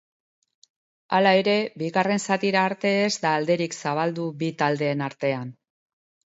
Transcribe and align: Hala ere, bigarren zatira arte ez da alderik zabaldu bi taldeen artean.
Hala 1.17 1.33
ere, 1.41 1.53
bigarren 1.83 2.23
zatira 2.29 2.65
arte 2.71 2.95
ez 3.03 3.13
da 3.27 3.35
alderik 3.43 3.79
zabaldu 3.83 4.29
bi 4.43 4.53
taldeen 4.65 5.09
artean. 5.13 5.57